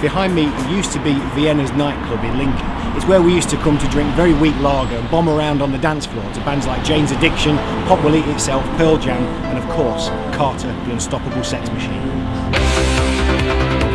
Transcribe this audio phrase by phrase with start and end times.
[0.00, 2.66] behind me used to be Vienna's nightclub in Lincoln.
[2.96, 5.72] It's where we used to come to drink very weak lager and bomb around on
[5.72, 7.56] the dance floor to bands like Jane's Addiction,
[7.86, 13.85] Pop Will Eat Itself, Pearl Jam, and of course, Carter, the Unstoppable Sex Machine.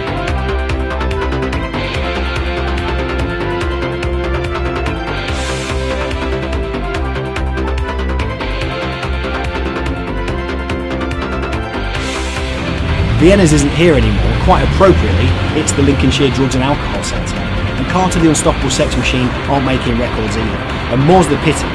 [13.21, 17.37] Vienna's isn't here anymore, quite appropriately, it's the Lincolnshire Drugs and Alcohol Centre.
[17.37, 20.57] And Carter the Unstoppable Sex Machine aren't making records either.
[20.89, 21.69] And more's the pity.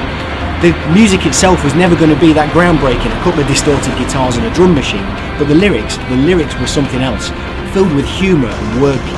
[0.59, 4.35] The music itself was never going to be that groundbreaking, a couple of distorted guitars
[4.35, 5.07] and a drum machine,
[5.39, 7.31] but the lyrics, the lyrics were something else,
[7.71, 9.16] filled with humour and wordplay.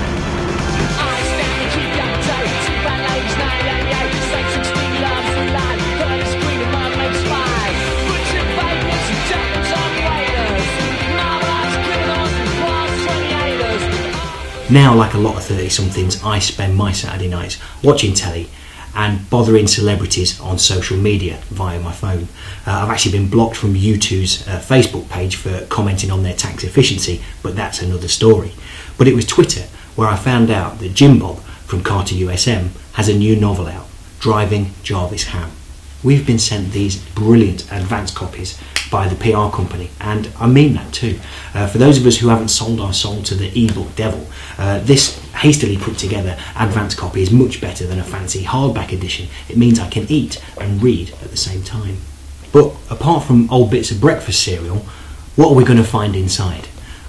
[14.70, 18.50] Now, like a lot of 30 somethings, I spend my Saturday nights watching telly
[18.94, 22.28] and bothering celebrities on social media via my phone.
[22.66, 26.64] Uh, I've actually been blocked from U2's uh, Facebook page for commenting on their tax
[26.64, 28.52] efficiency, but that's another story.
[28.98, 29.62] But it was Twitter
[29.96, 33.86] where I found out that Jim Bob from Carter USM has a new novel out,
[34.20, 35.50] Driving Jarvis Ham.
[36.04, 38.60] We've been sent these brilliant advance copies
[38.90, 41.18] by the PR company, and I mean that too.
[41.54, 44.26] Uh, for those of us who haven't sold our soul to the ebook devil,
[44.58, 49.28] uh, this hastily put together advance copy is much better than a fancy hardback edition.
[49.48, 51.96] It means I can eat and read at the same time.
[52.52, 54.78] But apart from old bits of breakfast cereal,
[55.36, 56.66] what are we going to find inside?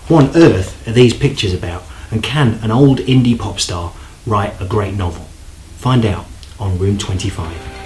[0.08, 1.84] What on earth are these pictures about?
[2.12, 3.94] And can an old indie pop star
[4.26, 5.26] write a great novel?
[5.78, 6.26] Find out
[6.60, 7.79] on Room 25.